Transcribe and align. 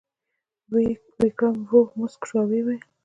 ویکرم 1.19 1.57
ورو 1.67 1.81
موسک 1.99 2.21
شو 2.27 2.35
او 2.41 2.47
وویل: 2.49 2.81